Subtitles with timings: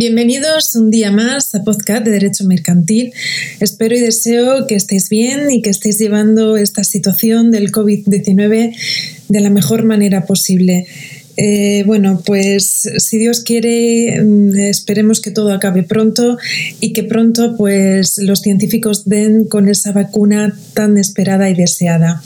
[0.00, 3.12] Bienvenidos un día más a Podcast de Derecho Mercantil.
[3.60, 8.74] Espero y deseo que estéis bien y que estéis llevando esta situación del COVID-19
[9.28, 10.86] de la mejor manera posible.
[11.36, 16.38] Eh, bueno, pues si Dios quiere, mm, esperemos que todo acabe pronto
[16.80, 22.22] y que pronto pues los científicos den con esa vacuna tan esperada y deseada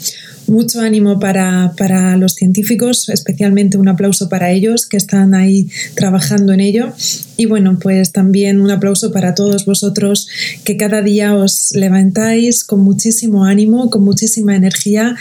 [0.47, 6.53] mucho ánimo para, para, los científicos, especialmente un aplauso para ellos que están ahí trabajando
[6.53, 6.93] en ello.
[7.37, 10.27] Y bueno, pues también un aplauso para todos vosotros
[10.63, 15.15] que cada día os levantáis con muchísimo ánimo, con muchísima energía,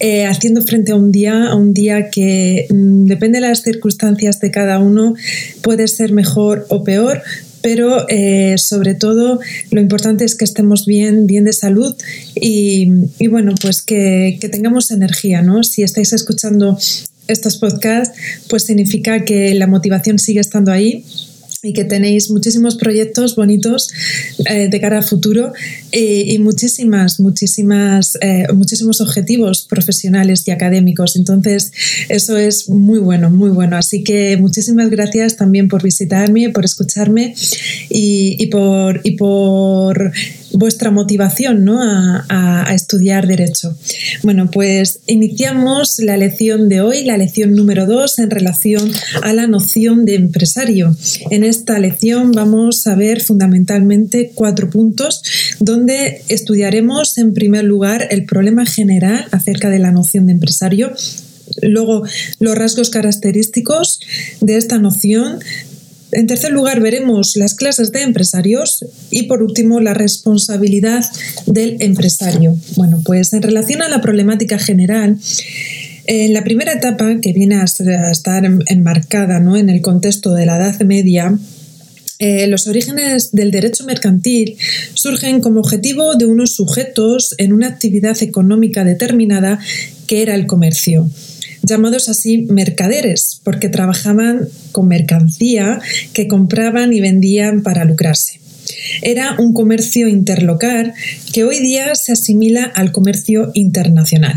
[0.00, 4.40] eh, haciendo frente a un día, a un día que mm, depende de las circunstancias
[4.40, 5.14] de cada uno,
[5.62, 7.22] puede ser mejor o peor,
[7.62, 11.94] pero eh, sobre todo lo importante es que estemos bien, bien de salud
[12.34, 12.90] y,
[13.28, 15.62] bueno, pues que, que, tengamos energía, ¿no?
[15.64, 16.78] Si estáis escuchando
[17.26, 18.16] estos podcasts,
[18.48, 21.04] pues significa que la motivación sigue estando ahí
[21.62, 23.88] y que tenéis muchísimos proyectos bonitos
[24.48, 25.52] eh, de cara al futuro
[25.90, 31.16] y, muchísimas, muchísimas, eh, muchísimos objetivos profesionales y académicos.
[31.16, 31.72] Entonces,
[32.08, 33.76] eso es muy bueno, muy bueno.
[33.76, 37.34] Así que muchísimas gracias también por visitarme, por escucharme
[37.88, 40.12] y, y por, y por
[40.52, 41.82] vuestra motivación ¿no?
[41.82, 43.76] a, a, estudiar derecho.
[44.22, 48.90] Bueno, pues iniciamos la lección de hoy, la lección número dos en relación
[49.22, 50.96] a la noción de empresario.
[51.30, 55.22] En esta lección vamos a ver fundamentalmente cuatro puntos
[55.60, 60.92] donde estudiaremos en primer lugar el problema general acerca de la noción de empresario,
[61.62, 62.04] luego
[62.40, 64.00] los rasgos característicos
[64.40, 65.38] de esta noción,
[66.12, 71.04] en tercer lugar, veremos las clases de empresarios y por último la responsabilidad
[71.46, 72.56] del empresario.
[72.76, 75.18] Bueno, pues en relación a la problemática general,
[76.06, 79.56] en la primera etapa, que viene a estar enmarcada ¿no?
[79.56, 81.38] en el contexto de la Edad Media,
[82.20, 84.56] eh, los orígenes del derecho mercantil
[84.94, 89.60] surgen como objetivo de unos sujetos en una actividad económica determinada
[90.08, 91.08] que era el comercio
[91.62, 95.80] llamados así mercaderes, porque trabajaban con mercancía
[96.12, 98.40] que compraban y vendían para lucrarse.
[99.02, 100.92] Era un comercio interlocal
[101.32, 104.36] que hoy día se asimila al comercio internacional.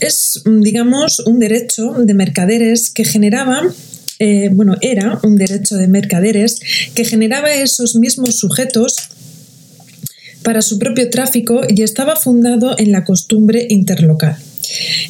[0.00, 3.62] Es, digamos, un derecho de mercaderes que generaba
[4.20, 6.58] eh, bueno, era un derecho de mercaderes
[6.94, 9.10] que generaba esos mismos sujetos
[10.42, 14.36] para su propio tráfico y estaba fundado en la costumbre interlocal.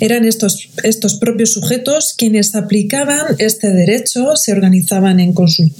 [0.00, 5.34] Eran estos, estos propios sujetos quienes aplicaban este derecho, se organizaban en,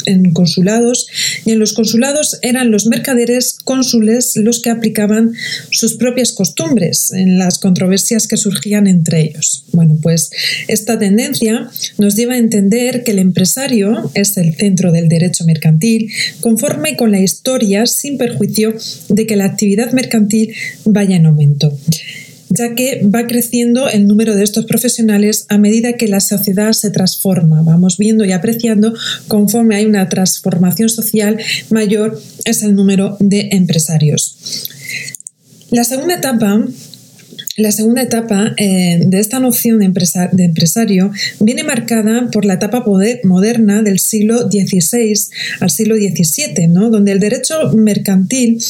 [0.07, 1.07] en consulados
[1.45, 5.33] y en los consulados eran los mercaderes cónsules los que aplicaban
[5.71, 9.65] sus propias costumbres en las controversias que surgían entre ellos.
[9.73, 10.31] Bueno, pues
[10.69, 16.11] esta tendencia nos lleva a entender que el empresario es el centro del derecho mercantil,
[16.41, 18.75] conforme con la historia, sin perjuicio
[19.09, 21.77] de que la actividad mercantil vaya en aumento
[22.51, 26.91] ya que va creciendo el número de estos profesionales a medida que la sociedad se
[26.91, 27.63] transforma.
[27.63, 28.95] Vamos viendo y apreciando
[29.29, 31.39] conforme hay una transformación social
[31.71, 34.69] mayor es el número de empresarios.
[35.71, 36.65] La segunda etapa
[37.59, 39.87] la segunda etapa eh, de esta noción de,
[40.45, 41.11] empresario
[41.41, 42.85] viene marcada por la etapa
[43.25, 45.13] moderna del siglo XVI
[45.59, 46.89] al siglo XVII, ¿no?
[46.89, 48.63] donde el derecho mercantil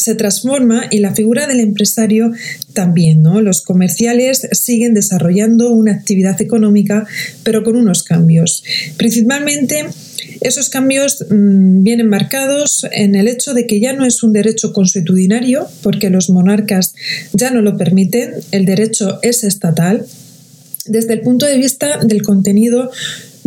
[0.00, 2.32] se transforma y la figura del empresario
[2.72, 3.22] también.
[3.22, 3.40] ¿no?
[3.40, 7.06] Los comerciales siguen desarrollando una actividad económica,
[7.42, 8.64] pero con unos cambios.
[8.96, 9.86] Principalmente,
[10.40, 14.72] esos cambios mm, vienen marcados en el hecho de que ya no es un derecho
[14.72, 16.94] consuetudinario, porque los monarcas
[17.32, 20.06] ya no lo permiten, el derecho es estatal.
[20.86, 22.90] Desde el punto de vista del contenido,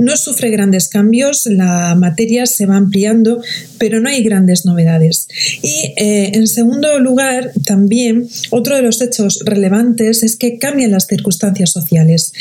[0.03, 3.41] no sufre grandes cambios, la materia se va ampliando,
[3.77, 5.27] pero no hay grandes novedades.
[5.61, 11.07] Y eh, en segundo lugar, también otro de los hechos relevantes es que cambian las
[11.07, 12.33] circunstancias sociales.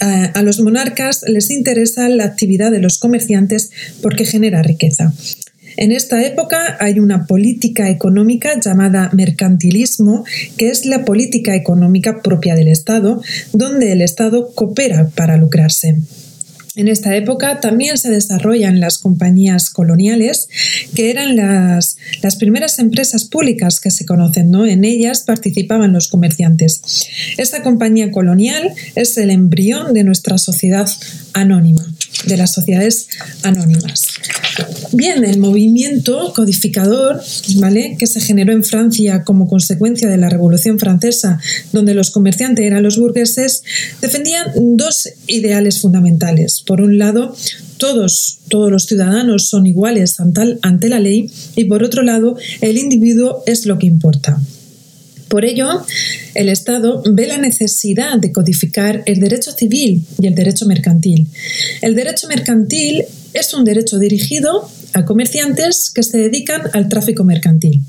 [0.00, 3.70] a los monarcas les interesa la actividad de los comerciantes
[4.02, 5.12] porque genera riqueza.
[5.76, 10.24] En esta época hay una política económica llamada mercantilismo,
[10.56, 13.20] que es la política económica propia del Estado,
[13.52, 15.98] donde el Estado coopera para lucrarse.
[16.76, 20.50] En esta época también se desarrollan las compañías coloniales,
[20.94, 24.50] que eran las, las primeras empresas públicas que se conocen.
[24.50, 24.66] ¿no?
[24.66, 26.82] En ellas participaban los comerciantes.
[27.38, 30.86] Esta compañía colonial es el embrión de nuestra sociedad
[31.32, 31.85] anónima,
[32.24, 33.08] de las sociedades
[33.42, 34.02] anónimas.
[34.92, 37.20] Bien, el movimiento codificador,
[37.56, 37.96] ¿vale?
[37.98, 41.40] que se generó en Francia como consecuencia de la Revolución Francesa,
[41.72, 43.62] donde los comerciantes eran los burgueses,
[44.00, 46.62] defendían dos ideales fundamentales.
[46.66, 47.36] Por un lado,
[47.76, 50.16] todos, todos los ciudadanos son iguales
[50.62, 54.40] ante la ley y por otro lado, el individuo es lo que importa.
[55.28, 55.84] Por ello,
[56.34, 61.26] el Estado ve la necesidad de codificar el derecho civil y el derecho mercantil.
[61.82, 67.82] El derecho mercantil es un derecho dirigido a comerciantes que se dedican al tráfico mercantil.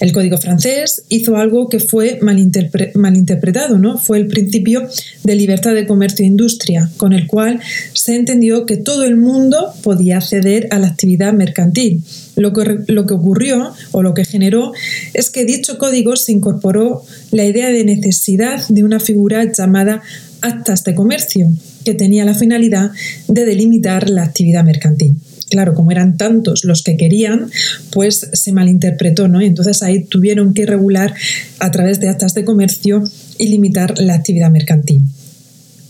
[0.00, 3.98] El código francés hizo algo que fue malinterpretado, ¿no?
[3.98, 4.88] Fue el principio
[5.24, 7.60] de libertad de comercio e industria, con el cual
[7.92, 12.02] se entendió que todo el mundo podía acceder a la actividad mercantil.
[12.38, 14.72] Lo que, lo que ocurrió o lo que generó
[15.12, 20.02] es que dicho código se incorporó la idea de necesidad de una figura llamada
[20.40, 21.50] actas de comercio,
[21.84, 22.92] que tenía la finalidad
[23.26, 25.16] de delimitar la actividad mercantil
[25.48, 27.50] claro, como eran tantos los que querían,
[27.92, 29.40] pues se malinterpretó, ¿no?
[29.40, 31.14] Entonces ahí tuvieron que regular
[31.58, 33.02] a través de actas de comercio
[33.38, 35.02] y limitar la actividad mercantil.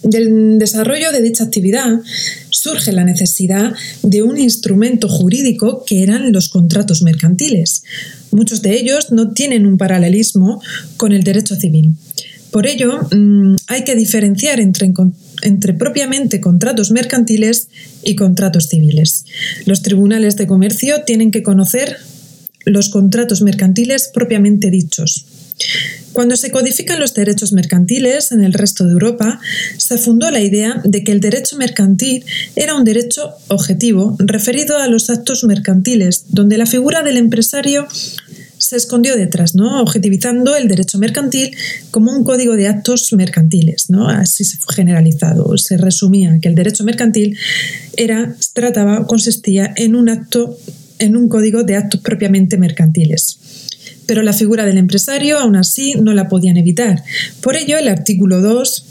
[0.03, 2.01] Del desarrollo de dicha actividad
[2.69, 3.73] surge la necesidad
[4.03, 7.83] de un instrumento jurídico que eran los contratos mercantiles.
[8.31, 10.61] Muchos de ellos no tienen un paralelismo
[10.97, 11.95] con el derecho civil.
[12.51, 14.93] Por ello, mm, hay que diferenciar entre,
[15.43, 17.69] entre propiamente contratos mercantiles
[18.03, 19.25] y contratos civiles.
[19.65, 21.97] Los tribunales de comercio tienen que conocer
[22.67, 25.25] los contratos mercantiles propiamente dichos.
[26.13, 29.41] Cuando se codifican los derechos mercantiles en el resto de Europa,
[29.77, 32.25] se fundó la idea de que el derecho mercantil
[32.57, 37.87] era un derecho objetivo referido a los actos mercantiles, donde la figura del empresario
[38.59, 39.81] se escondió detrás, ¿no?
[39.81, 41.57] objetivizando el derecho mercantil
[41.91, 43.89] como un código de actos mercantiles.
[43.89, 44.09] ¿no?
[44.09, 45.57] Así se fue generalizado.
[45.57, 47.39] Se resumía que el derecho mercantil
[47.97, 50.59] era, trataba, consistía en un acto,
[50.99, 53.39] en un código de actos propiamente mercantiles.
[54.09, 57.05] Pero la figura del empresario, aún así, no la podían evitar.
[57.43, 58.85] Por ello, el artículo 2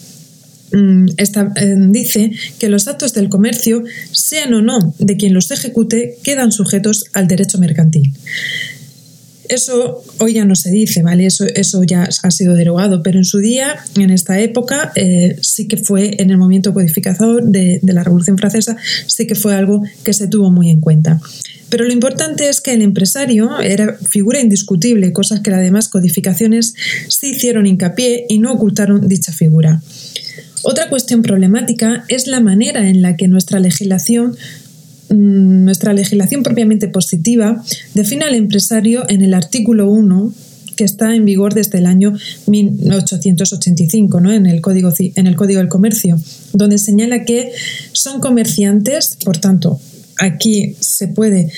[0.73, 6.19] mm, eh, dice que los actos del comercio, sean o no de quien los ejecute,
[6.21, 8.13] quedan sujetos al derecho mercantil.
[9.49, 11.25] Eso hoy ya no se dice, ¿vale?
[11.25, 15.67] Eso, eso ya ha sido derogado, pero en su día, en esta época, eh, sí
[15.67, 18.77] que fue en el movimiento codificador de, de la Revolución Francesa,
[19.07, 21.19] sí que fue algo que se tuvo muy en cuenta.
[21.69, 26.73] Pero lo importante es que el empresario era figura indiscutible, cosas que las demás codificaciones
[27.09, 29.81] sí hicieron hincapié y no ocultaron dicha figura.
[30.63, 34.37] Otra cuestión problemática es la manera en la que nuestra legislación
[35.09, 40.33] Mm, nuestra legislación propiamente positiva define al empresario en el artículo 1
[40.75, 42.13] que está en vigor desde el año
[42.45, 44.31] 1885, ¿no?
[44.31, 46.19] en, el código, en el Código del Comercio,
[46.53, 47.51] donde señala que
[47.93, 49.79] son comerciantes, por tanto,
[50.19, 51.51] aquí se puede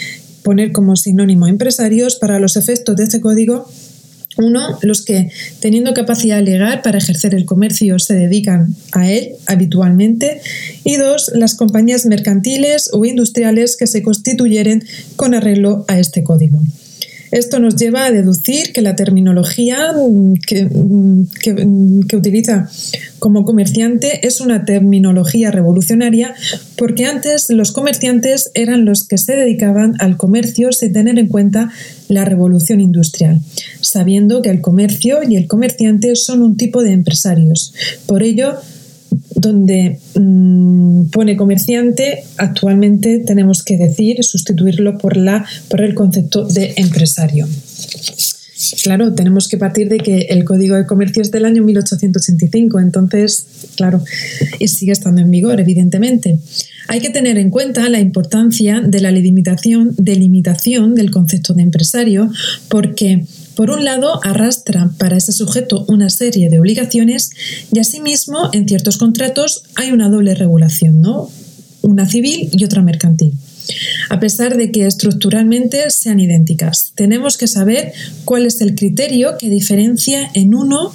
[0.43, 3.67] poner como sinónimo empresarios para los efectos de este código
[4.39, 5.29] uno, los que,
[5.59, 10.41] teniendo capacidad legal para ejercer el comercio, se dedican a él habitualmente.
[10.83, 14.83] Y dos, las compañías mercantiles o industriales que se constituyeren
[15.15, 16.61] con arreglo a este código.
[17.31, 19.93] Esto nos lleva a deducir que la terminología
[20.47, 20.67] que,
[21.41, 22.69] que, utiliza
[23.19, 26.33] como comerciante es una terminología revolucionaria
[26.75, 31.71] porque antes los comerciantes eran los que se dedicaban al comercio sin tener en cuenta
[32.07, 33.41] la revolución industrial,
[33.81, 37.73] sabiendo que el comercio y el comerciante son un tipo de empresarios.
[38.05, 38.55] Por ello,
[39.35, 40.58] donde mm,
[41.11, 47.47] pone comerciante, actualmente tenemos que decir, sustituirlo por, la, por el concepto de empresario.
[48.83, 53.45] Claro, tenemos que partir de que el Código de Comercio es del año 1885, entonces,
[53.75, 54.03] claro,
[54.59, 56.39] y sigue estando en vigor, evidentemente.
[56.89, 62.31] Hay que tener en cuenta la importancia de la delimitación, delimitación del concepto de empresario,
[62.67, 63.25] porque
[63.59, 67.31] por un lado, arrastra para ese sujeto una serie de obligaciones
[67.73, 71.29] y asimismo en ciertos contratos hay una doble regulación, ¿no?
[71.81, 73.33] Una civil y otra mercantil.
[74.09, 77.91] A pesar de que estructuralmente sean idénticas, tenemos que saber
[78.23, 80.93] cuál es el criterio que diferencia en uno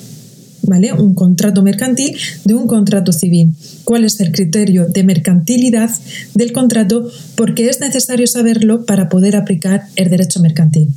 [0.63, 0.95] ¿vale?
[0.95, 2.17] un contrato mercantil
[2.47, 3.53] de un contrato civil.
[3.85, 5.91] ¿Cuál es el criterio de mercantilidad
[6.33, 7.11] del contrato?
[7.35, 10.89] Porque es necesario saberlo para poder aplicar el derecho mercantil.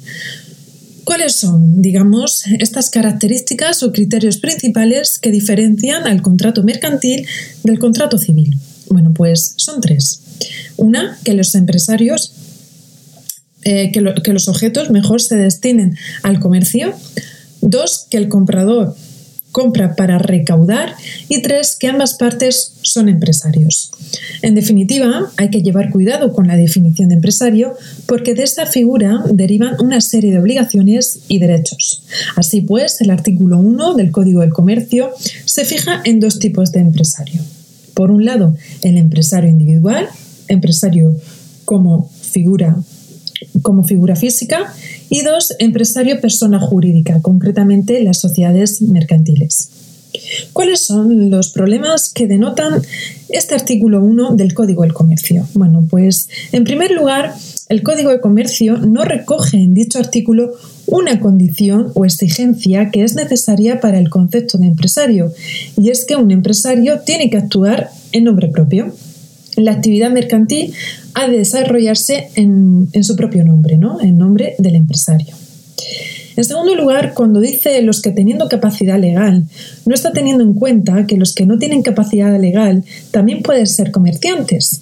[1.07, 7.25] ¿Cuáles son, digamos, estas características o criterios principales que diferencian al contrato mercantil
[7.63, 8.59] del contrato civil?
[8.89, 10.19] Bueno, pues son tres.
[10.75, 12.33] Una, que los empresarios,
[13.63, 16.93] eh, que, que los objetos mejor se destinen al comercio.
[17.61, 18.93] Dos, que el comprador
[19.51, 20.95] compra para recaudar
[21.29, 23.91] y tres, que ambas partes son empresarios.
[24.41, 27.73] En definitiva, hay que llevar cuidado con la definición de empresario
[28.05, 32.03] porque de esta figura derivan una serie de obligaciones y derechos.
[32.35, 35.11] Así pues, el artículo 1 del Código del Comercio
[35.45, 37.41] se fija en dos tipos de empresario.
[37.93, 40.07] Por un lado, el empresario individual
[40.47, 41.15] empresario
[41.65, 42.77] como figura,
[43.61, 44.73] como figura física
[45.09, 49.69] y dos, empresario persona jurídica, concretamente las sociedades mercantiles.
[50.53, 52.81] ¿Cuáles son los problemas que denotan
[53.29, 55.47] este artículo 1 del Código del Comercio?
[55.53, 57.33] Bueno, pues en primer lugar,
[57.69, 60.53] el Código de Comercio no recoge en dicho artículo
[60.85, 65.33] una condición o exigencia que es necesaria para el concepto de empresario,
[65.75, 68.93] y es que un empresario tiene que actuar en nombre propio.
[69.57, 70.73] La actividad mercantil
[71.25, 73.99] de desarrollarse en, su propio nombre, ¿no?
[74.01, 75.33] en nombre del empresario.
[76.35, 79.45] En segundo lugar, cuando dice los que teniendo capacidad legal,
[79.85, 83.91] no está teniendo en cuenta que los que no tienen capacidad legal también pueden ser
[83.91, 84.81] comerciantes,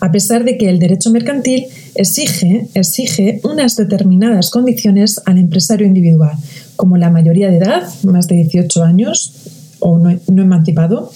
[0.00, 1.64] a pesar de que el derecho mercantil
[1.96, 6.36] exige, exige unas determinadas condiciones al empresario individual,
[6.76, 9.32] como la mayoría de edad, más de 18 años
[9.80, 11.10] o no, no emancipado,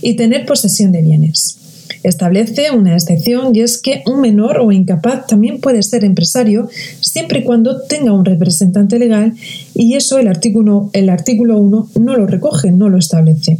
[0.00, 1.58] y tener posesión de bienes.
[2.02, 6.68] Establece una excepción y es que un menor o incapaz también puede ser empresario
[7.00, 9.34] siempre y cuando tenga un representante legal
[9.74, 13.58] y eso el artículo, el artículo 1 no lo recoge, no lo establece.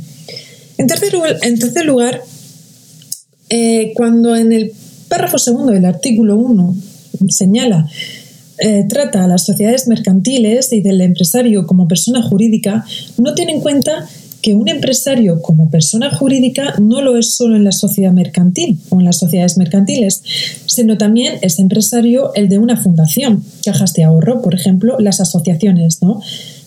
[0.78, 1.12] En tercer,
[1.84, 2.22] lugar,
[3.50, 4.72] eh, cuando en el
[5.08, 6.76] párrafo segundo del artículo 1
[7.28, 7.88] señala
[8.60, 12.84] eh, trata a las sociedades mercantiles y del empresario como persona jurídica,
[13.16, 14.08] no tiene en cuenta
[14.42, 18.98] que un empresario como persona jurídica no lo es solo en la sociedad mercantil o
[18.98, 20.22] en las sociedades mercantiles,
[20.66, 26.02] sino también es empresario el de una fundación, cajas de ahorro, por ejemplo, las asociaciones,
[26.02, 26.20] ¿no?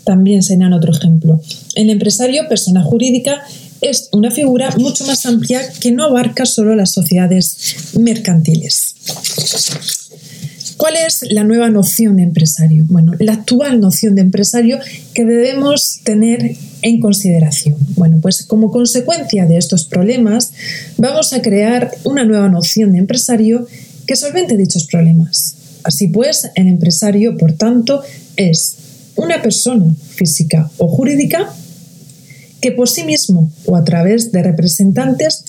[0.04, 1.40] También serían otro ejemplo.
[1.76, 3.44] El empresario, persona jurídica,
[3.82, 8.96] es una figura mucho más amplia que no abarca solo las sociedades mercantiles.
[10.82, 12.86] ¿Cuál es la nueva noción de empresario?
[12.90, 14.80] Bueno, la actual noción de empresario
[15.14, 17.76] que debemos tener en consideración.
[17.90, 20.54] Bueno, pues como consecuencia de estos problemas,
[20.98, 23.68] vamos a crear una nueva noción de empresario
[24.08, 25.54] que solvente dichos problemas.
[25.84, 28.02] Así pues, el empresario, por tanto,
[28.36, 28.78] es
[29.18, 31.54] una persona física o jurídica
[32.60, 35.46] que por sí mismo o a través de representantes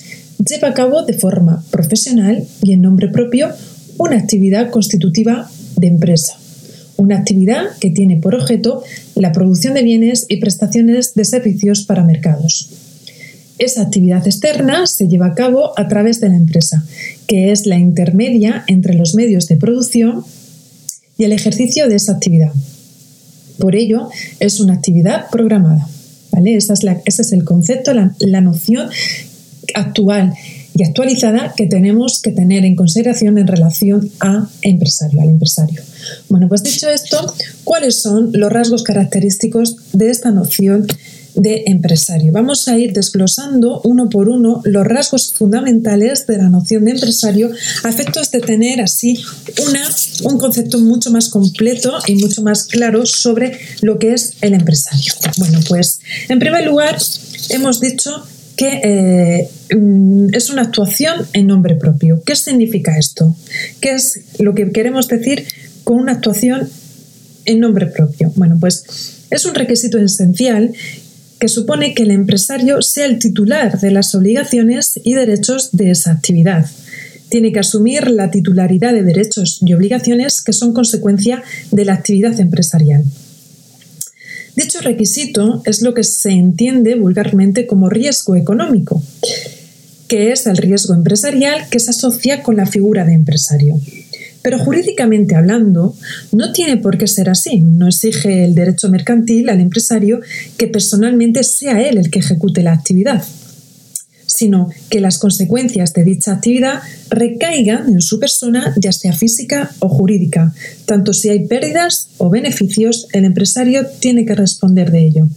[0.47, 3.49] lleva a cabo de forma profesional y en nombre propio
[3.99, 6.39] una actividad constitutiva de empresa,
[6.97, 8.83] una actividad que tiene por objeto
[9.15, 12.71] la producción de bienes y prestaciones de servicios para mercados.
[13.59, 16.85] Esa actividad externa se lleva a cabo a través de la empresa,
[17.27, 20.25] que es la intermedia entre los medios de producción
[21.19, 22.53] y el ejercicio de esa actividad.
[23.59, 24.09] Por ello,
[24.41, 25.89] es una actividad programada.
[26.33, 26.57] ¿vale?
[26.57, 28.89] Esa es ese es el concepto, la, la noción
[29.75, 30.35] actual
[30.75, 35.83] y actualizada que tenemos que tener en consideración en relación a empresario, al empresario.
[36.29, 37.33] Bueno, pues dicho esto,
[37.65, 40.87] ¿cuáles son los rasgos característicos de esta noción
[41.35, 42.33] de empresario?
[42.33, 47.51] Vamos a ir desglosando uno por uno los rasgos fundamentales de la noción de empresario
[47.85, 49.23] a efectos de tener así
[49.67, 49.83] una,
[50.25, 55.13] un concepto mucho más completo y mucho más claro sobre lo que es el empresario.
[55.39, 56.97] Bueno, pues en primer lugar
[57.51, 58.25] hemos dicho
[58.57, 62.23] que eh, mm, es una actuación en nombre propio.
[62.25, 63.35] ¿Qué significa esto?
[63.81, 65.45] ¿Qué es lo que queremos decir
[65.85, 66.69] con una actuación
[67.45, 68.33] en nombre propio?
[68.37, 68.85] Bueno, pues
[69.31, 70.73] es un requisito esencial
[71.39, 76.13] que supone que el empresario sea el titular de las obligaciones y derechos de esa
[76.13, 76.67] actividad.
[77.31, 82.39] Tiene que asumir la titularidad de derechos y obligaciones que son consecuencia de la actividad
[82.39, 83.05] empresarial.
[84.57, 89.03] Dicho requisito es lo que se entiende vulgarmente como riesgo económico,
[90.09, 93.81] que es el riesgo empresarial que se asocia con la figura de empresario.
[94.43, 95.95] Pero jurídicamente hablando,
[96.33, 97.61] no tiene por qué ser así.
[97.61, 100.21] No exige el derecho mercantil al empresario
[100.59, 103.25] que personalmente sea él el que ejecute la actividad
[104.43, 109.89] sino que las consecuencias de dicha actividad recaigan en su persona, ya sea física o
[109.89, 110.53] jurídica.
[110.85, 115.29] Tanto si hay pérdidas o beneficios, el empresario tiene que responder de ello.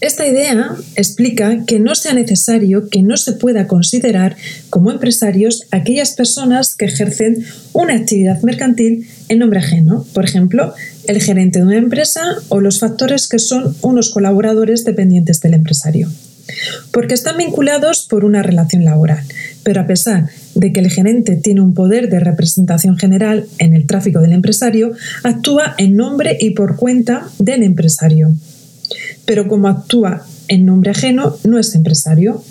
[0.00, 4.36] Esta idea explica que no sea necesario que no se pueda considerar
[4.70, 10.74] como empresarios aquellas personas que ejercen una actividad mercantil en nombre ajeno, por ejemplo,
[11.08, 16.08] el gerente de una empresa o los factores que son unos colaboradores dependientes del empresario
[16.90, 19.24] porque están vinculados por una relación laboral.
[19.62, 23.86] Pero a pesar de que el gerente tiene un poder de representación general en el
[23.86, 24.92] tráfico del empresario,
[25.22, 28.32] actúa en nombre y por cuenta del empresario.
[29.24, 32.42] Pero como actúa en nombre ajeno, no es empresario.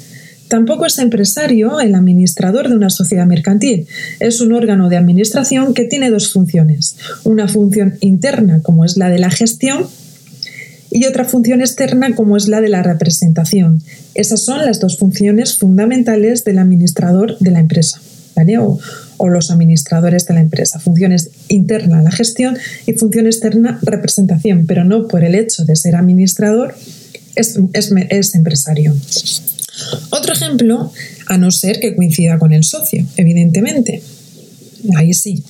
[0.48, 3.88] Tampoco es empresario el administrador de una sociedad mercantil.
[4.20, 6.98] Es un órgano de administración que tiene dos funciones.
[7.24, 9.88] Una función interna, como es la de la gestión,
[10.92, 13.82] y otra función externa como es la de la representación.
[14.14, 18.02] Esas son las dos funciones fundamentales del administrador de la empresa,
[18.36, 18.58] ¿vale?
[18.60, 18.80] O,
[19.30, 20.80] los administradores de la empresa.
[20.80, 22.58] Funciones interna la gestión
[22.88, 26.76] y función externa representación, pero no por el hecho de ser administrador
[27.36, 28.96] es, es empresario.
[30.10, 30.92] Otro ejemplo,
[31.28, 34.02] a no ser que coincida con el socio, evidentemente.
[34.96, 35.44] Ahí sí.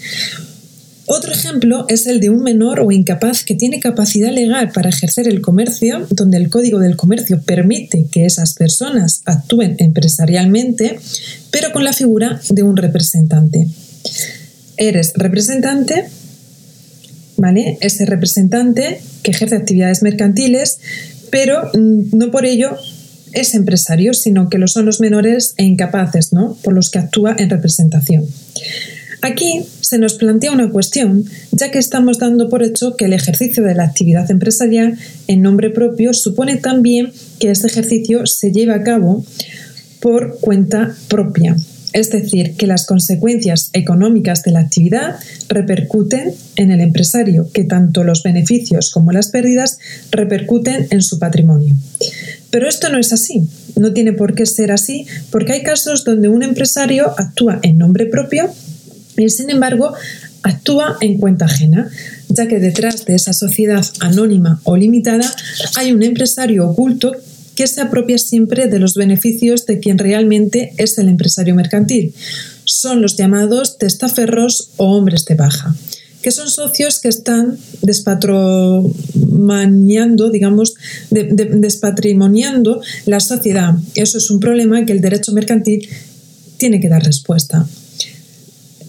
[1.14, 5.28] Otro ejemplo es el de un menor o incapaz que tiene capacidad legal para ejercer
[5.28, 11.02] el comercio, donde el Código del Comercio permite que esas personas actúen empresarialmente,
[11.52, 13.68] pero con la figura de un representante.
[14.78, 16.06] Eres representante,
[17.36, 17.78] ¿vale?
[17.82, 20.80] Ese representante que ejerce actividades mercantiles,
[21.30, 22.78] pero mm, no por ello
[23.34, 26.56] es empresario, sino que lo son los menores e incapaces, ¿no?
[26.64, 28.26] Por los que actúa en representación.
[29.22, 33.64] Aquí se nos plantea una cuestión, ya que estamos dando por hecho que el ejercicio
[33.64, 34.98] de la actividad empresarial
[35.28, 39.24] en nombre propio supone también que este ejercicio se lleve a cabo
[40.00, 41.56] por cuenta propia,
[41.94, 45.18] es decir, que las consecuencias económicas de la actividad
[45.50, 49.78] repercuten en el empresario, que tanto los beneficios como las pérdidas
[50.10, 51.76] repercuten en su patrimonio.
[52.50, 56.28] Pero esto no es así, no tiene por qué ser así, porque hay casos donde
[56.28, 58.52] un empresario actúa en nombre propio
[59.18, 59.94] y sin embargo
[60.44, 61.90] actúa en cuenta ajena,
[62.30, 65.34] ya que detrás de esa sociedad anónima o limitada
[65.76, 67.16] hay un empresario oculto
[67.56, 72.14] que se apropia siempre de los beneficios de quien realmente es el empresario mercantil.
[72.64, 75.76] Son los llamados testaferros o hombres de baja
[76.22, 80.76] que son socios que están despatrimoniando, digamos,
[81.10, 83.74] despatrimoniando la sociedad.
[83.96, 85.90] Eso es un problema que el derecho mercantil
[86.58, 87.66] tiene que dar respuesta.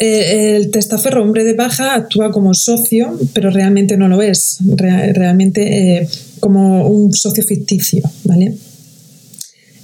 [0.05, 6.01] Eh, el testaferro hombre de baja actúa como socio, pero realmente no lo es, realmente
[6.01, 6.09] eh,
[6.41, 8.53] como un socio ficticio, ¿vale?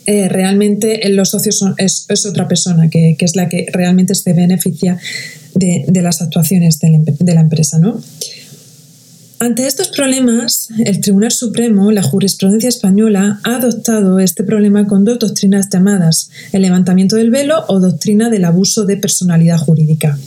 [0.07, 4.98] Eh, realmente los socios es, otra persona que, es la que realmente se beneficia
[5.54, 8.00] de, las actuaciones de la, de la empresa, ¿no?
[9.40, 15.20] Ante estos problemas, el Tribunal Supremo, la jurisprudencia española, ha adoptado este problema con dos
[15.20, 20.18] doctrinas llamadas el levantamiento del velo o doctrina del abuso de personalidad jurídica,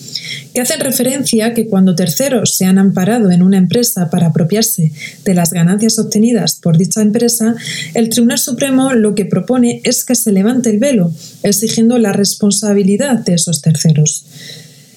[0.54, 4.93] que hacen referencia a que cuando terceros se han amparado en una empresa para apropiarse
[5.26, 7.56] de las ganancias obtenidas por dicha empresa,
[7.93, 11.12] el Tribunal Supremo lo que propone es que se levante el velo,
[11.43, 14.24] exigiendo la responsabilidad de esos terceros.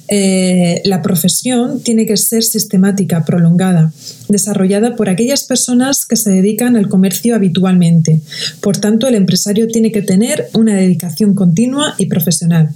[0.08, 3.92] Eh, la profesión tiene que ser sistemática, prolongada,
[4.28, 8.20] desarrollada por aquellas personas que se dedican al comercio habitualmente.
[8.60, 12.70] Por tanto, el empresario tiene que tener una dedicación continua y profesional.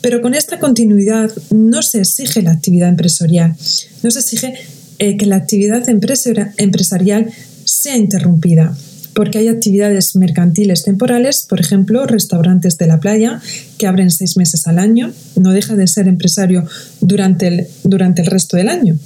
[0.00, 3.56] Pero con esta continuidad no se exige la actividad empresarial,
[4.02, 4.54] no se exige
[4.98, 7.30] eh, que la actividad empresarial
[7.64, 8.76] sea interrumpida
[9.14, 13.40] porque hay actividades mercantiles temporales, por ejemplo, restaurantes de la playa,
[13.78, 16.66] que abren seis meses al año, no deja de ser empresario
[17.00, 18.98] durante el, durante el resto del año.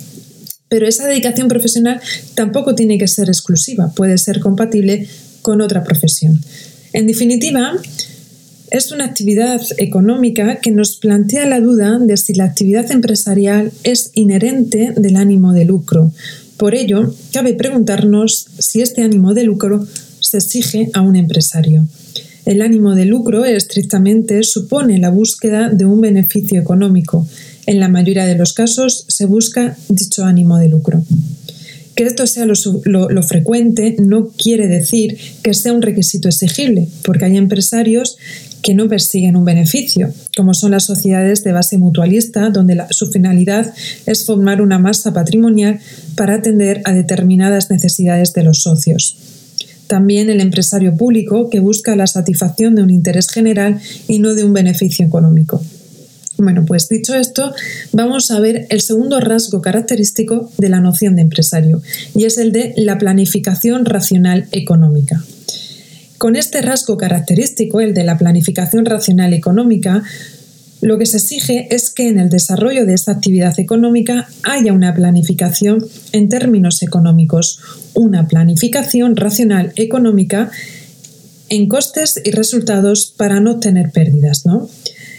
[0.69, 2.01] Pero esa dedicación profesional
[2.35, 5.09] tampoco tiene que ser exclusiva, puede ser compatible
[5.43, 6.41] con otra profesión.
[6.93, 7.73] En definitiva,
[8.71, 14.11] es una actividad económica que nos plantea la duda de si la actividad empresarial es
[14.15, 16.13] inherente del ánimo de lucro,
[16.65, 19.87] por ello, cabe preguntarnos si este ánimo de lucro
[20.21, 21.87] se exige a un empresario.
[22.47, 27.29] El ánimo de lucro estrictamente supone la búsqueda de un beneficio económico.
[27.67, 31.05] En la mayoría de los casos se busca dicho ánimo de lucro.
[31.97, 37.37] Que esto sea lo, frecuente no quiere decir que sea un requisito exigible, porque hay
[37.37, 38.17] empresarios
[38.65, 43.75] que no persiguen un beneficio, como son las sociedades de base mutualista, donde su finalidad
[44.07, 45.81] es formar una masa patrimonial
[46.17, 49.19] para atender a determinadas necesidades de los socios.
[49.87, 54.45] También el empresario público que busca la satisfacción de un interés general y no de
[54.45, 55.63] un beneficio económico.
[56.39, 57.53] Bueno, pues dicho esto,
[57.93, 61.83] vamos a ver el segundo rasgo característico de la noción de empresario,
[62.15, 65.23] y es el de la planificación racional económica.
[66.19, 70.03] Con este rasgo característico, el de la planificación racional económica,
[70.81, 74.95] lo que se exige es que en el desarrollo de esta actividad económica haya una
[74.95, 77.59] planificación en términos económicos,
[77.95, 80.51] una planificación racional económica
[81.49, 84.45] en costes y resultados para no tener pérdidas.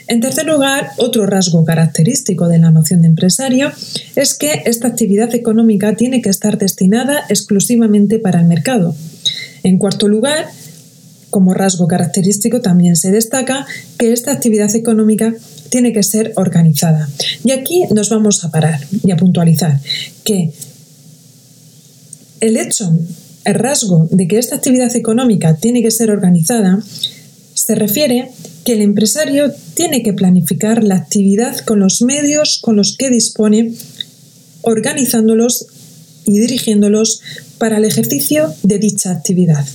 [0.08, 3.72] En tercer lugar, otro rasgo característico de la noción de empresario
[4.16, 8.96] es que esta actividad económica tiene que estar destinada exclusivamente para el mercado.
[9.64, 10.46] En cuarto lugar,
[11.36, 13.68] como rasgo característico también se destaca
[13.98, 15.36] que esta actividad económica
[15.68, 17.10] tiene que ser organizada.
[17.44, 19.82] Y aquí nos vamos a parar y a puntualizar
[20.24, 20.54] que
[22.40, 22.90] el hecho
[23.44, 26.82] el rasgo de que esta actividad económica tiene que ser organizada
[27.54, 28.32] se refiere
[28.64, 33.74] que el empresario tiene que planificar la actividad con los medios con los que dispone,
[34.62, 35.66] organizándolos
[36.26, 37.20] y dirigiéndolos
[37.58, 39.66] para el ejercicio de dicha actividad.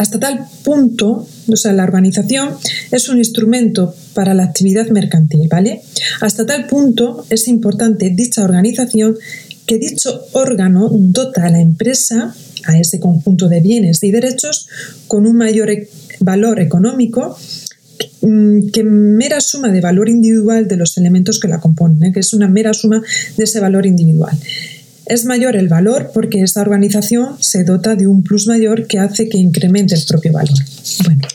[0.00, 2.54] Hasta tal punto, o sea, la organización
[2.90, 5.82] es un instrumento para la actividad mercantil, ¿vale?
[6.22, 9.18] Hasta tal punto es importante dicha organización
[9.66, 12.34] que dicho órgano dota a la empresa,
[12.64, 14.68] a ese conjunto de bienes y derechos,
[15.06, 17.36] con un mayor e-, valor económico
[18.22, 22.12] mm, que mera suma de valor individual de los elementos que la componen, ¿eh?
[22.14, 23.02] que es una mera suma
[23.36, 24.34] de ese valor individual.
[25.10, 29.28] Es mayor el valor porque esta organización se dota de un plus mayor que hace
[29.28, 30.56] que incremente el propio valor.
[31.04, 31.26] Bueno.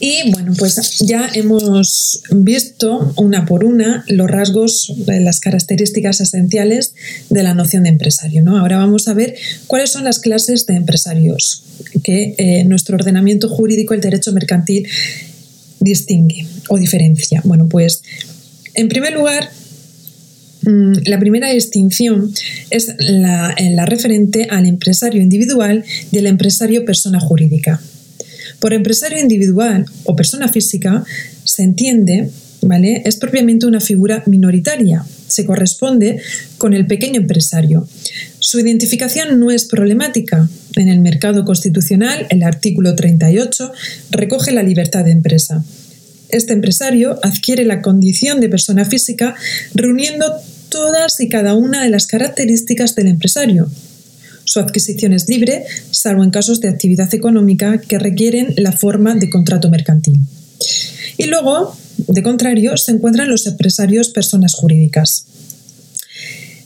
[0.00, 6.94] Y bueno, pues ya hemos visto una por una los rasgos, las características esenciales
[7.30, 8.42] de la noción de empresario.
[8.42, 8.58] ¿no?
[8.58, 9.36] Ahora vamos a ver
[9.68, 11.62] cuáles son las clases de empresarios
[12.02, 14.86] que eh, nuestro ordenamiento jurídico, el derecho mercantil,
[15.80, 17.40] distingue o diferencia.
[17.44, 18.02] Bueno, pues
[18.74, 19.50] en primer lugar,
[20.66, 22.32] la primera distinción
[22.70, 27.80] es la, la referente al empresario individual y el empresario persona jurídica.
[28.58, 31.04] Por empresario individual o persona física
[31.44, 32.30] se entiende,
[32.62, 33.02] ¿vale?
[33.04, 36.20] Es propiamente una figura minoritaria, se corresponde
[36.58, 37.86] con el pequeño empresario.
[38.40, 40.48] Su identificación no es problemática.
[40.74, 43.72] En el mercado constitucional, el artículo 38
[44.10, 45.64] recoge la libertad de empresa.
[46.28, 49.36] Este empresario adquiere la condición de persona física
[49.74, 50.34] reuniendo
[50.68, 53.68] todas y cada una de las características del empresario,
[54.46, 59.28] su adquisición es libre, salvo en casos de actividad económica que requieren la forma de
[59.28, 60.20] contrato mercantil.
[61.18, 65.26] Y luego, de contrario, se encuentran los empresarios personas jurídicas.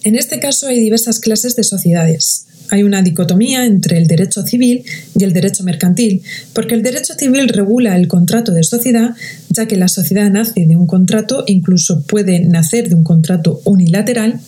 [0.02, 2.46] En este caso hay diversas clases de sociedades.
[2.70, 4.84] Hay una dicotomía entre el derecho civil
[5.18, 9.10] y el derecho mercantil, porque el derecho civil regula el contrato de sociedad,
[9.50, 14.40] ya que la sociedad nace de un contrato, incluso puede nacer de un contrato unilateral,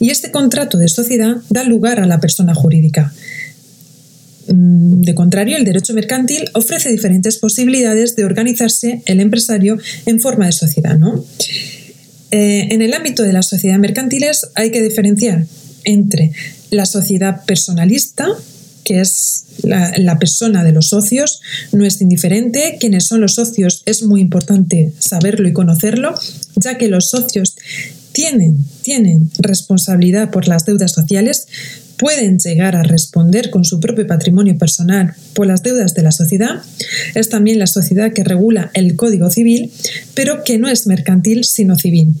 [0.00, 3.12] y este contrato de sociedad da lugar a la persona jurídica.
[4.48, 10.46] Mm, de contrario, el derecho mercantil ofrece diferentes posibilidades de organizarse el empresario en forma
[10.46, 10.98] de sociedad.
[12.30, 15.46] Eh, en el ámbito de las sociedades mercantiles hay que diferenciar
[15.84, 16.32] entre
[16.72, 18.26] la sociedad personalista,
[18.82, 22.78] que es la, persona de los socios, no es indiferente.
[22.80, 26.18] Quiénes son los socios es muy importante saberlo y conocerlo,
[26.56, 27.56] ya que los socios
[28.12, 31.46] tienen, tienen responsabilidad por las deudas sociales,
[32.02, 36.60] pueden llegar a responder con su propio patrimonio personal por las deudas de la sociedad.
[37.14, 39.70] Es también la sociedad que regula el Código Civil,
[40.14, 42.16] pero que no es mercantil sino civil.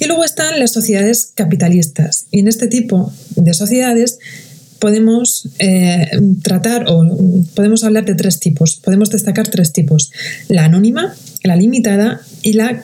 [0.00, 2.26] Y luego están las sociedades capitalistas.
[2.32, 4.18] Y en este tipo de sociedades
[4.80, 6.10] podemos eh,
[6.42, 7.06] tratar o
[7.54, 8.80] podemos hablar de tres tipos.
[8.82, 10.10] Podemos destacar tres tipos.
[10.48, 12.82] La anónima, la limitada y la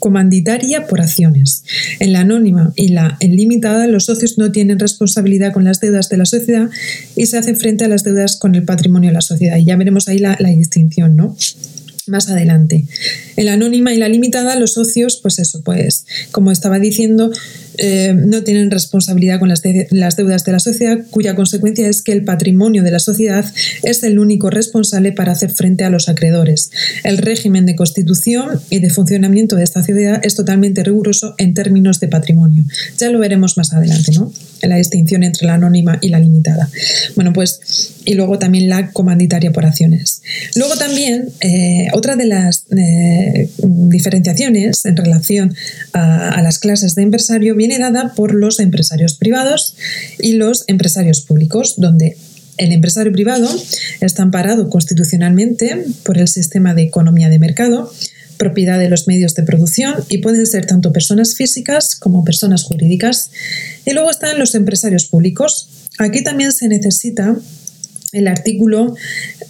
[0.00, 1.62] comanditaria por acciones.
[2.00, 6.16] En la anónima y la limitada, los socios no tienen responsabilidad con las deudas de
[6.16, 6.68] la sociedad
[7.14, 9.56] y se hacen frente a las deudas con el patrimonio de la sociedad.
[9.58, 11.36] Y ya veremos ahí la, la distinción, ¿no?
[12.06, 12.84] más adelante.
[13.36, 17.30] En la anónima y la limitada, los socios, pues eso, pues como estaba diciendo,
[17.82, 22.12] eh, no tienen responsabilidad con las, las, deudas de la sociedad, cuya consecuencia es que
[22.12, 23.44] el patrimonio de la sociedad
[23.82, 26.70] es el único responsable para hacer frente a los acreedores.
[27.04, 32.00] El régimen de constitución y de funcionamiento de esta sociedad es totalmente riguroso en términos
[32.00, 32.64] de patrimonio.
[32.98, 34.32] Ya lo veremos más adelante, ¿no?
[34.62, 36.68] La distinción entre la anónima y la limitada.
[37.14, 40.22] Bueno, pues, y luego también la comanditaria por acciones.
[40.54, 45.54] Luego también, eh, otra de las eh, diferenciaciones en relación
[45.92, 49.76] a, las clases de empresario viene dada por los empresarios privados
[50.18, 52.16] y los empresarios públicos, donde
[52.58, 53.48] el empresario privado
[54.00, 57.90] está amparado constitucionalmente por el sistema de economía de mercado,
[58.36, 63.30] propiedad de los medios de producción y pueden ser tanto personas físicas como personas jurídicas.
[63.86, 65.68] Y luego están los empresarios públicos.
[65.98, 67.36] Aquí también se necesita
[68.12, 68.96] el artículo,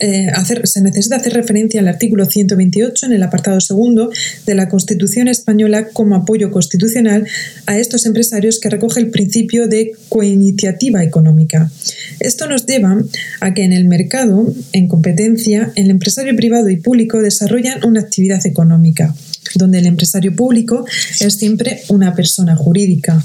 [0.00, 0.30] eh,
[0.64, 4.10] se necesita hacer referencia al artículo 128 en el apartado segundo
[4.46, 7.26] de la Constitución española como apoyo constitucional
[7.66, 11.70] a estos empresarios que recoge el principio de coiniciativa económica.
[12.18, 13.02] Esto nos lleva
[13.40, 18.46] a que en el mercado, en competencia, el empresario privado y público desarrollan una actividad
[18.46, 19.14] económica,
[19.54, 20.84] donde el empresario público
[21.20, 23.24] es siempre una persona jurídica,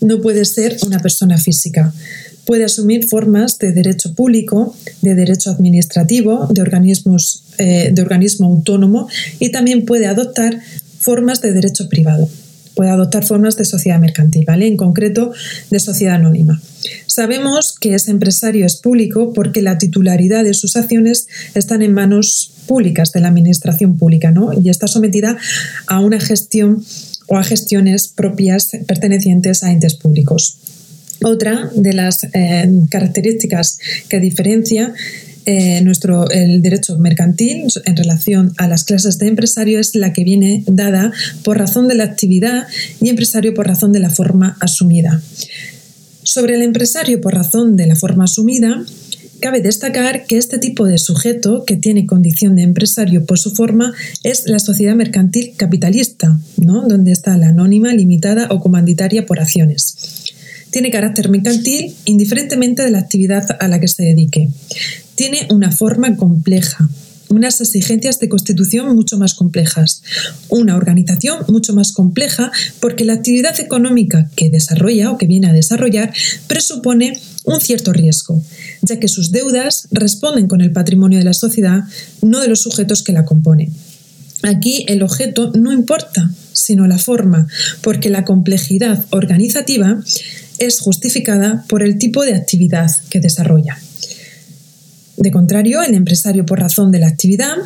[0.00, 1.92] no puede ser una persona física
[2.48, 9.06] puede asumir formas de derecho público, de derecho administrativo, de, organismos, eh, de organismo autónomo
[9.38, 10.58] y también puede adoptar
[10.98, 12.26] formas de derecho privado.
[12.74, 14.68] puede adoptar formas de sociedad mercantil, ¿vale?
[14.68, 15.32] En concreto,
[15.68, 16.62] de sociedad anónima.
[17.08, 22.52] Sabemos que ese empresario es público porque la titularidad de sus acciones están en manos
[22.68, 24.52] públicas de la administración pública, ¿no?
[24.52, 25.36] Y está sometida
[25.88, 26.84] a una gestión
[27.26, 30.58] o a gestiones propias pertenecientes a entes públicos.
[31.22, 33.78] Otra de las eh, características
[34.08, 34.94] que diferencia
[35.46, 40.22] eh, nuestro, el derecho mercantil en relación a las clases de empresario es la que
[40.22, 41.10] viene dada
[41.42, 42.66] por razón de la actividad
[43.00, 45.22] y empresario por razón de la forma asumida.
[46.22, 48.84] Sobre el empresario por razón de la forma asumida,
[49.40, 53.94] Cabe destacar que este tipo de sujeto que tiene condición de empresario por su forma
[54.24, 56.88] es la sociedad mercantil capitalista, ¿no?
[56.88, 60.17] donde está la anónima, limitada o comanditaria por acciones.
[60.78, 64.48] Tiene carácter mercantil indiferentemente de la actividad a la que se dedique
[65.16, 66.88] tiene una forma compleja,
[67.28, 70.04] unas exigencias de constitución mucho más complejas,
[70.48, 75.52] una organización mucho más compleja porque la actividad económica que desarrolla o que viene a
[75.52, 76.14] desarrollar
[76.46, 78.40] presupone un cierto riesgo,
[78.82, 81.80] ya que sus deudas responden con el patrimonio de la sociedad,
[82.22, 83.72] no de los sujetos que la componen.
[84.44, 87.48] Aquí el objeto no importa, sino la forma,
[87.82, 90.00] porque la complejidad organizativa
[90.58, 93.78] es justificada por el tipo de actividad que desarrolla.
[95.16, 97.56] De contrario, el empresario por razón de la actividad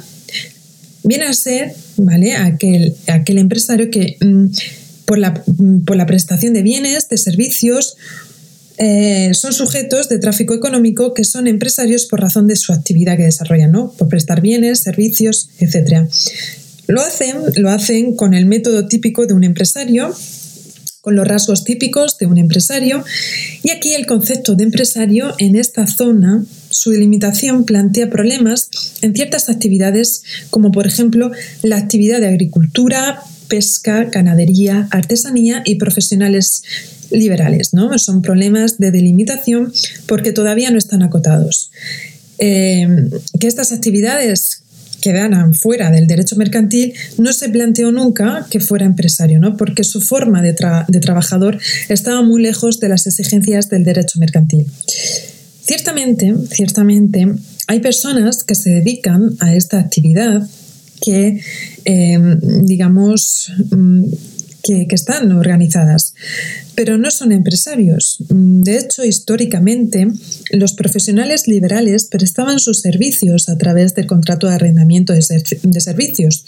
[1.05, 2.35] viene a ser ¿vale?
[2.35, 4.46] aquel, aquel empresario que mm,
[5.05, 7.96] por, la, mm, por, la, prestación de bienes, de servicios,
[8.78, 13.24] eh, son sujetos de tráfico económico que son empresarios por razón de su actividad que
[13.24, 13.92] desarrollan, ¿no?
[13.92, 16.09] por prestar bienes, servicios, etc.
[16.87, 20.14] Lo hacen, lo hacen con el método típico de un empresario
[21.03, 23.05] con los rasgos típicos de un empresario.
[23.62, 28.71] Y aquí el concepto de empresario en esta zona, su delimitación plantea problemas
[29.03, 31.31] en ciertas actividades, como por ejemplo
[31.62, 36.62] la actividad de agricultura, pesca, ganadería, artesanía y profesionales
[37.11, 37.75] liberales.
[37.75, 37.99] ¿no?
[37.99, 39.73] Son problemas de delimitación
[40.07, 41.71] porque todavía no están acotados.
[42.38, 42.88] Eh,
[43.38, 44.62] que estas actividades
[45.03, 49.59] quedaran fuera del derecho mercantil, no se planteó nunca que fuera empresario, ¿no?
[49.59, 50.55] porque su forma de,
[50.88, 51.59] de trabajador
[51.91, 54.67] estaba muy lejos de las exigencias del derecho mercantil.
[55.62, 57.27] Ciertamente, ciertamente,
[57.67, 60.49] hay personas que se dedican a esta actividad
[61.01, 61.41] que,
[61.85, 62.19] eh,
[62.62, 63.53] digamos,
[64.68, 66.14] mm, que, están organizadas,
[66.75, 68.18] pero no son empresarios.
[68.29, 70.09] De hecho, históricamente,
[70.51, 76.44] los profesionales liberales prestaban sus servicios a través del contrato de arrendamiento de, servicios.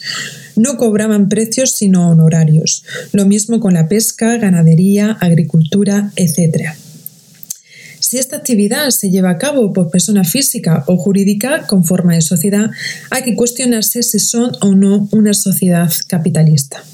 [0.57, 2.85] No cobraban precios sino honorarios.
[3.13, 6.75] Lo mismo con la pesca, ganadería, agricultura, etc.
[8.01, 12.21] Si esta actividad se lleva a cabo por persona física o jurídica con forma de
[12.21, 12.71] sociedad,
[13.11, 16.85] hay que cuestionarse si son o no una sociedad capitalista.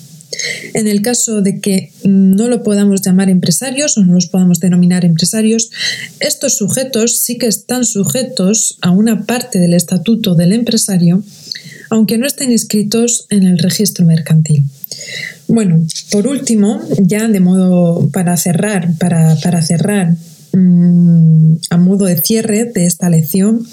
[0.75, 5.05] En el caso de que no lo podamos llamar empresarios o no los podamos denominar
[5.05, 5.71] empresarios,
[6.21, 11.23] estos sujetos sí que están sujetos a una parte del estatuto del empresario,
[11.91, 14.65] aunque no estén inscritos en el registro mercantil.
[15.49, 20.15] Bueno, por último, ya de modo para cerrar, para, cerrar
[20.53, 23.67] mm, a modo de cierre de esta lección,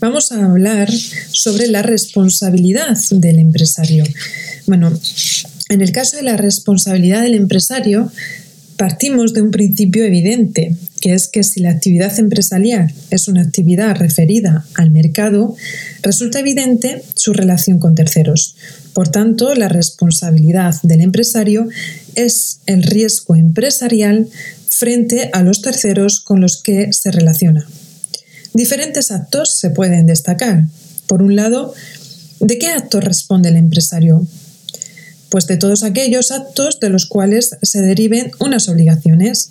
[0.00, 4.04] vamos a hablar sobre la responsabilidad del empresario.
[4.66, 4.92] Bueno,
[5.72, 8.12] en el caso de la responsabilidad del empresario,
[8.76, 13.96] partimos de un principio evidente, que es que si la actividad empresarial es una actividad
[13.96, 15.56] referida al mercado,
[16.02, 18.54] resulta evidente su relación con terceros.
[18.92, 21.68] Por tanto, la responsabilidad del empresario
[22.16, 24.28] es el riesgo empresarial
[24.68, 27.66] frente a los terceros con los que se relaciona.
[28.52, 30.66] Diferentes actos se pueden destacar.
[31.06, 31.72] Por un lado,
[32.40, 34.26] ¿de qué acto responde el empresario?
[35.32, 39.50] Pues de todos aquellos actos de los cuales se deriven unas obligaciones.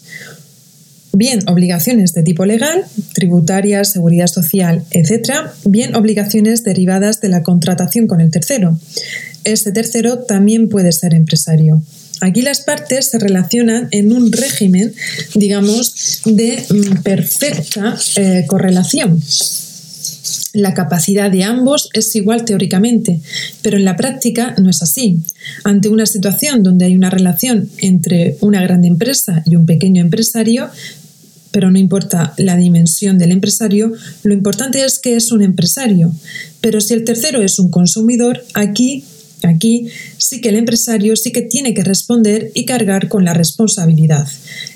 [1.12, 5.32] Bien obligaciones de tipo legal, tributarias, seguridad social, etc.
[5.65, 8.78] Bien obligaciones derivadas de la contratación con el tercero.
[9.44, 11.82] Este tercero también puede ser empresario.
[12.22, 14.94] Aquí las partes se relacionan en un régimen,
[15.34, 19.20] digamos, de mm, perfecta eh, correlación.
[20.54, 23.22] La capacidad de ambos es igual teóricamente,
[23.62, 25.20] pero en la práctica no es así.
[25.64, 30.70] Ante una situación donde hay una relación entre una gran empresa y un pequeño empresario,
[31.52, 36.12] pero no importa la dimensión del empresario, lo importante es que es un empresario.
[36.60, 39.06] Pero si el tercero es un consumidor, aquí
[39.47, 44.27] Aquí sí que el empresario sí que tiene que responder y cargar con la responsabilidad.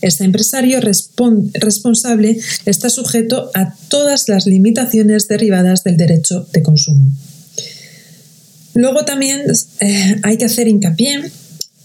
[0.02, 7.06] Este empresario responsable está sujeto a todas las limitaciones derivadas del derecho de consumo.
[8.74, 9.42] Luego también
[9.80, 11.32] eh, hay que hacer hincapié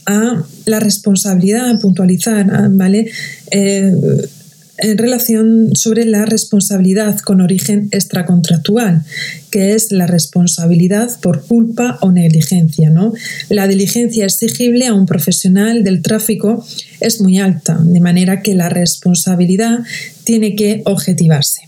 [0.07, 3.11] a la responsabilidad, puntualizar, ¿vale?
[3.51, 3.93] Eh,
[4.81, 9.05] en relación sobre la responsabilidad con origen extracontractual,
[9.51, 12.91] que es la responsabilidad por culpa o negligencia.
[12.91, 13.13] ¿no?
[13.49, 16.65] La diligencia exigible a un profesional del tráfico
[17.01, 19.81] es muy alta, de manera que la responsabilidad
[20.25, 21.63] tiene que objetivarse.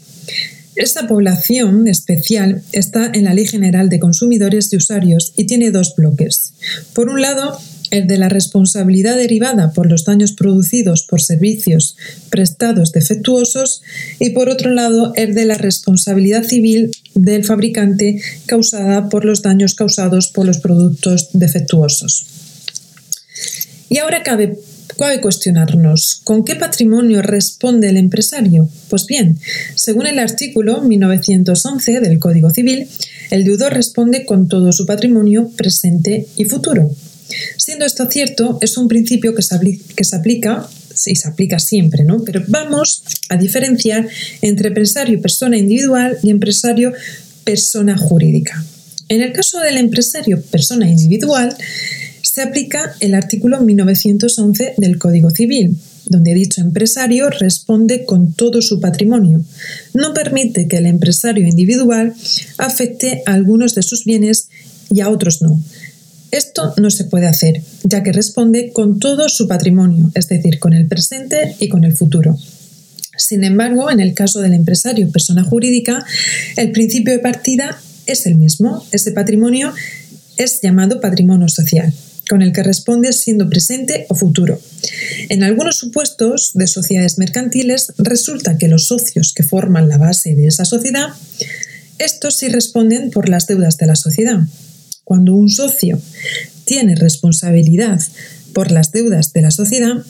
[0.74, 5.94] Esta población especial está en la Ley General de Consumidores y Usuarios y tiene dos
[5.94, 6.54] bloques.
[6.94, 7.58] Por un lado,
[7.92, 11.96] el de la responsabilidad derivada por los daños producidos por servicios
[12.30, 13.82] prestados defectuosos
[14.18, 19.74] y por otro lado el de la responsabilidad civil del fabricante causada por los daños
[19.74, 22.26] causados por los productos defectuosos.
[23.90, 24.58] Y ahora cabe,
[24.98, 28.70] cabe cuestionarnos, ¿con qué patrimonio responde el empresario?
[28.88, 29.38] Pues bien,
[29.74, 32.88] según el artículo 1911 del Código Civil,
[33.30, 36.90] el deudor responde con todo su patrimonio presente y futuro.
[37.56, 40.68] Siendo esto cierto, es un principio que se, aplica
[41.06, 42.22] y se aplica siempre, ¿no?
[42.24, 44.08] Pero vamos a diferenciar
[44.40, 46.92] entre empresario persona individual y empresario
[47.44, 48.64] persona jurídica.
[49.08, 51.56] En el caso del empresario persona individual,
[52.22, 58.80] se aplica el artículo 1911 del Código Civil, donde dicho empresario responde con todo su
[58.80, 59.44] patrimonio.
[59.92, 62.14] No permite que el empresario individual
[62.58, 64.48] afecte a algunos de sus bienes
[64.90, 65.60] y a otros no.
[66.32, 70.72] Esto no se puede hacer, ya que responde con todo su patrimonio, es decir, con
[70.72, 72.38] el presente y con el futuro.
[73.18, 76.04] Sin embargo, en el caso del empresario persona jurídica,
[76.56, 78.82] el principio de partida es el mismo.
[78.92, 79.74] Ese patrimonio
[80.38, 81.92] es llamado patrimonio social,
[82.30, 84.58] con el que responde siendo presente o futuro.
[85.28, 90.46] En algunos supuestos de sociedades mercantiles resulta que los socios que forman la base de
[90.46, 91.08] esa sociedad,
[91.98, 94.40] estos sí responden por las deudas de la sociedad,
[95.04, 96.00] cuando un socio
[96.64, 98.00] tiene responsabilidad
[98.52, 100.04] por las deudas de la sociedad,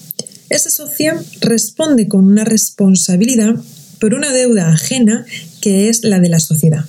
[0.50, 3.54] ese socio responde con una responsabilidad
[3.98, 5.24] por una deuda ajena
[5.60, 6.84] que es la de la sociedad.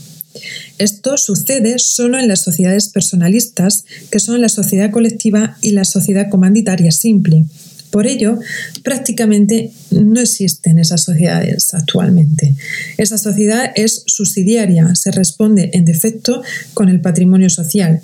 [0.79, 6.29] Esto sucede solo en las sociedades personalistas, que son la sociedad colectiva y la sociedad
[6.29, 7.45] comanditaria simple,
[7.93, 8.39] por ello,
[8.81, 12.55] prácticamente no existen esas sociedades actualmente.
[12.97, 16.41] Esa sociedad es subsidiaria, se responde en defecto
[16.73, 18.01] con el patrimonio social.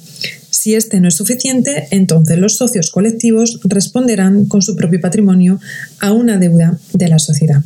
[0.52, 5.60] Si este no es suficiente, entonces los socios colectivos responderán con su propio patrimonio
[6.00, 7.64] a una deuda de la sociedad.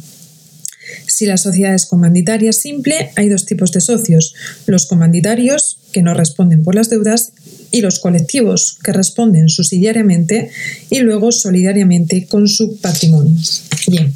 [1.07, 4.33] Si la sociedad es comanditaria simple, hay dos tipos de socios,
[4.65, 7.33] los comanditarios, que no responden por las deudas,
[7.73, 10.51] y los colectivos que responden subsidiariamente
[10.91, 13.36] y luego solidariamente con su patrimonio.
[13.88, 14.13] Bien.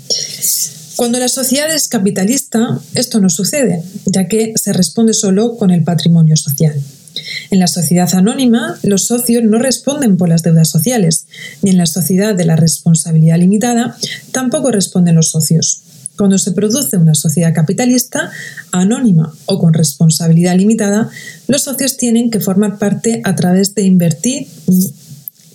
[0.96, 5.84] Cuando la sociedad es capitalista, esto no sucede, ya que se responde solo con el
[5.84, 6.80] patrimonio social.
[7.50, 11.26] En la sociedad anónima, los socios no responden por las deudas sociales,
[11.64, 13.98] ni en la sociedad de la responsabilidad limitada
[14.32, 15.82] tampoco responden los socios.
[16.18, 18.32] Cuando se produce una sociedad capitalista,
[18.72, 21.10] anónima o con responsabilidad limitada,
[21.48, 24.48] los socios tienen que formar parte a través de invertir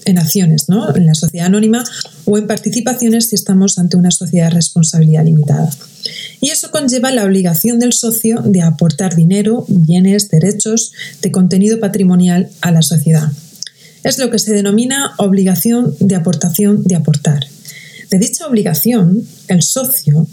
[0.04, 0.94] en acciones, ¿no?
[0.94, 1.84] en la sociedad anónima
[2.24, 5.70] o en participaciones si estamos ante una sociedad de responsabilidad limitada.
[6.40, 12.50] Y eso conlleva la obligación del socio de aportar dinero, bienes, derechos de contenido patrimonial
[12.60, 13.30] a la sociedad.
[14.04, 17.46] Es lo que se denomina obligación de aportación de aportar.
[18.10, 20.26] De dicha obligación, el socio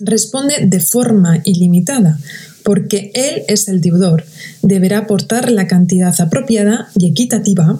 [0.00, 2.18] responde de forma ilimitada,
[2.62, 4.24] porque él es el deudor.
[4.62, 7.78] Deberá aportar la cantidad apropiada y equitativa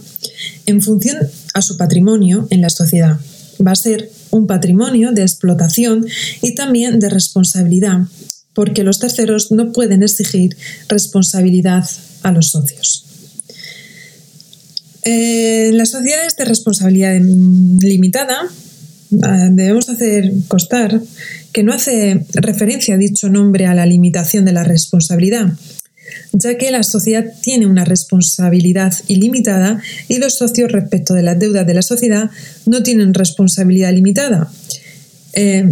[0.67, 1.19] en función
[1.55, 3.19] a su patrimonio en la sociedad.
[3.65, 6.07] Va a ser un patrimonio de explotación
[6.43, 8.01] y también de responsabilidad,
[8.53, 10.57] porque los terceros no pueden exigir
[10.89, 11.89] responsabilidad
[12.23, 13.05] a los socios.
[15.03, 18.49] En las sociedades de responsabilidad limitada
[19.23, 21.01] ah, debemos hacer constar
[21.55, 25.53] que no hace referencia a dicho nombre a la limitación de la responsabilidad,
[26.33, 31.63] ya que la sociedad tiene una responsabilidad ilimitada y los socios respecto de la deuda
[31.63, 32.29] de la sociedad
[32.67, 34.53] no tienen responsabilidad limitada.
[35.35, 35.65] Eh,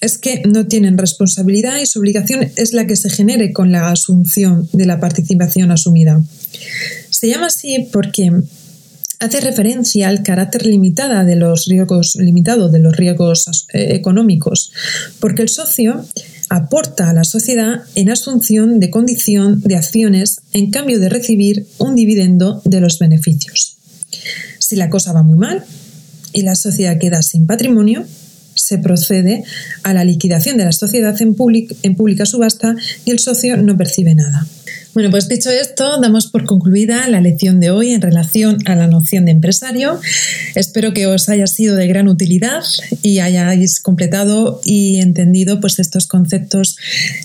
[0.00, 3.90] es que no tienen responsabilidad y su obligación es la que se genere con la
[3.90, 6.20] asunción de la participación asumida.
[7.10, 8.32] Se llama así porque
[9.20, 14.72] hace referencia al carácter limitada de los riesgos, limitado de los riesgos eh, económicos,
[15.20, 16.04] porque el socio
[16.48, 21.94] aporta a la sociedad en asunción de condición de acciones en cambio de recibir un
[21.94, 23.76] dividendo de los beneficios.
[24.58, 25.64] Si la cosa va muy mal
[26.32, 28.04] y la sociedad queda sin patrimonio,
[28.54, 29.44] se procede
[29.82, 31.36] a la liquidación de la sociedad en,
[31.82, 34.46] en pública subasta y el socio no percibe nada.
[34.92, 38.88] Bueno, pues dicho esto, damos por concluida la lección de hoy en relación a la
[38.88, 40.00] noción de empresario.
[40.56, 42.64] Espero que os haya sido de gran utilidad
[43.00, 46.76] y hayáis completado y entendido pues, estos conceptos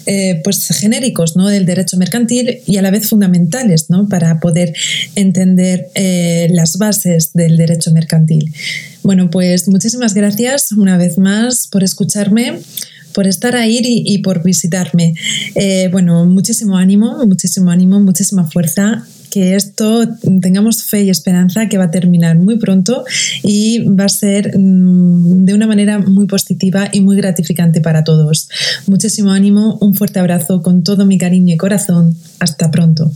[0.05, 1.47] eh, pues, genéricos ¿no?
[1.47, 4.07] del derecho mercantil y a la vez fundamentales ¿no?
[4.07, 4.75] para poder
[5.15, 8.53] entender eh, las bases del derecho mercantil.
[9.01, 12.59] Bueno, pues muchísimas gracias una vez más por escucharme
[13.15, 15.15] por estar ahí y, por visitarme.
[15.55, 20.07] Eh, bueno, muchísimo ánimo, muchísimo ánimo, muchísima fuerza que esto
[20.41, 23.03] tengamos fe y esperanza que va a terminar muy pronto
[23.43, 28.47] y va a ser mm, de una manera muy positiva y muy gratificante para todos.
[28.87, 32.15] Muchísimo ánimo, un fuerte abrazo con todo mi cariño y corazón.
[32.39, 33.11] Hasta pronto.